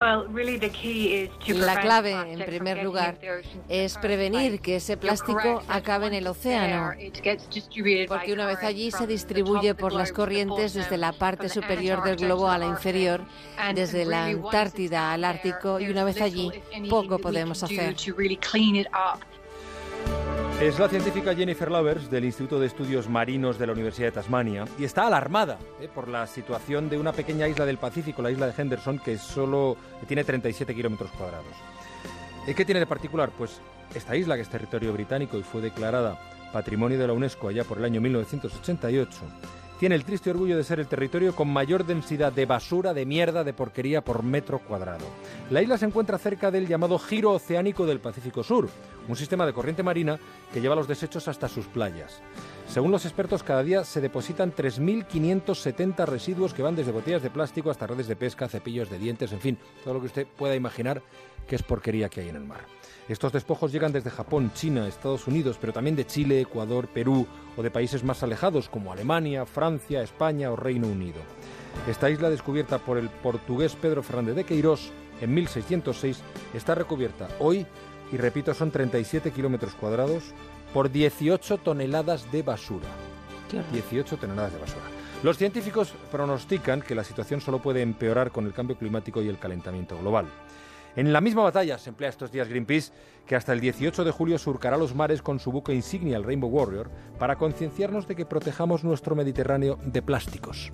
[0.00, 3.18] La clave, en primer lugar,
[3.68, 6.92] es prevenir que ese plástico acabe en el océano,
[8.06, 12.48] porque una vez allí se distribuye por las corrientes desde la parte superior del globo
[12.48, 13.22] a la inferior,
[13.74, 16.52] desde la Antártida al Ártico, y una vez allí
[16.88, 17.96] poco podemos hacer.
[20.60, 24.64] Es la científica Jennifer Lovers del Instituto de Estudios Marinos de la Universidad de Tasmania
[24.76, 28.48] y está alarmada eh, por la situación de una pequeña isla del Pacífico, la isla
[28.48, 29.76] de Henderson, que solo
[30.08, 31.46] tiene 37 kilómetros cuadrados.
[32.44, 33.30] Eh, ¿Qué tiene de particular?
[33.38, 33.60] Pues
[33.94, 36.18] esta isla, que es territorio británico y fue declarada
[36.52, 39.16] Patrimonio de la UNESCO allá por el año 1988,
[39.78, 43.44] tiene el triste orgullo de ser el territorio con mayor densidad de basura, de mierda,
[43.44, 45.04] de porquería por metro cuadrado.
[45.50, 48.68] La isla se encuentra cerca del llamado Giro Oceánico del Pacífico Sur,
[49.08, 50.18] un sistema de corriente marina
[50.52, 52.20] que lleva los desechos hasta sus playas.
[52.68, 57.70] Según los expertos, cada día se depositan 3.570 residuos que van desde botellas de plástico
[57.70, 61.02] hasta redes de pesca, cepillos de dientes, en fin, todo lo que usted pueda imaginar
[61.46, 62.60] que es porquería que hay en el mar.
[63.08, 67.26] Estos despojos llegan desde Japón, China, Estados Unidos, pero también de Chile, Ecuador, Perú
[67.58, 71.18] o de países más alejados como Alemania, Francia, España o Reino Unido.
[71.88, 76.22] Esta isla, descubierta por el portugués Pedro Fernández de Queirós en 1606,
[76.54, 77.66] está recubierta hoy,
[78.12, 80.32] y repito, son 37 kilómetros cuadrados,
[80.72, 82.88] por 18 toneladas de basura.
[83.72, 84.84] 18 toneladas de basura.
[85.24, 89.38] Los científicos pronostican que la situación solo puede empeorar con el cambio climático y el
[89.38, 90.26] calentamiento global.
[90.96, 92.92] En la misma batalla se emplea estos días Greenpeace,
[93.26, 96.50] que hasta el 18 de julio surcará los mares con su buque insignia, el Rainbow
[96.50, 100.70] Warrior, para concienciarnos de que protejamos nuestro Mediterráneo de plásticos.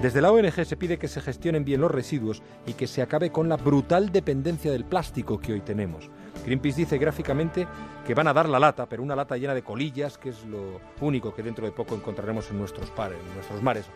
[0.00, 3.30] Desde la ONG se pide que se gestionen bien los residuos y que se acabe
[3.30, 6.08] con la brutal dependencia del plástico que hoy tenemos.
[6.44, 7.66] Greenpeace dice gráficamente
[8.06, 10.80] que van a dar la lata, pero una lata llena de colillas, que es lo
[11.00, 13.86] único que dentro de poco encontraremos en nuestros, en nuestros mares,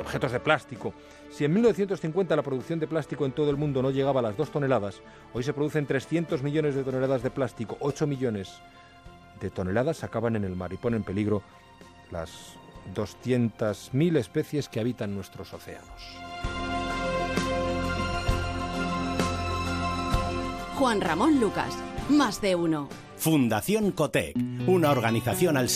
[0.00, 0.92] objetos de plástico.
[1.30, 4.36] Si en 1950 la producción de plástico en todo el mundo no llegaba a las
[4.36, 8.60] 2 toneladas, hoy se producen 300 millones de toneladas de plástico, 8 millones
[9.40, 11.42] de toneladas acaban en el mar y ponen en peligro
[12.10, 12.54] las
[12.94, 16.18] 200.000 especies que habitan nuestros océanos.
[20.76, 21.76] Juan Ramón Lucas,
[22.10, 22.88] más de uno.
[23.16, 25.72] Fundación Cotec, una organización al servicio